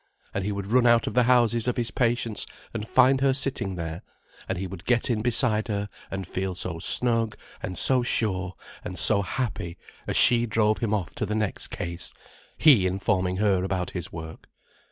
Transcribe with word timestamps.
And 0.33 0.43
he 0.43 0.51
would 0.51 0.65
run 0.71 0.87
out 0.87 1.05
of 1.05 1.13
the 1.13 1.25
houses 1.29 1.67
of 1.67 1.77
his 1.77 1.91
patients, 1.91 2.47
and 2.73 2.87
find 2.87 3.21
her 3.21 3.35
sitting 3.35 3.75
there, 3.75 4.01
and 4.49 4.57
he 4.57 4.65
would 4.65 4.83
get 4.85 5.11
in 5.11 5.21
beside 5.21 5.67
her 5.67 5.89
and 6.09 6.25
feel 6.27 6.55
so 6.55 6.79
snug 6.79 7.37
and 7.61 7.77
so 7.77 8.01
sure 8.01 8.55
and 8.83 8.97
so 8.97 9.21
happy 9.21 9.77
as 10.07 10.17
she 10.17 10.47
drove 10.47 10.79
him 10.79 10.91
off 10.95 11.13
to 11.13 11.25
the 11.27 11.35
next 11.35 11.67
case, 11.67 12.15
he 12.57 12.87
informing 12.87 13.37
her 13.37 13.63
about 13.63 13.91
his 13.91 14.11
work. 14.11 14.49